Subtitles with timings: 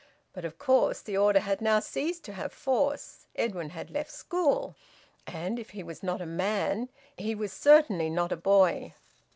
[0.33, 3.27] But of course the order had now ceased to have force.
[3.35, 4.73] Edwin had left school;
[5.27, 6.89] and, if he was not a man,
[7.19, 8.95] he was certainly not a boy.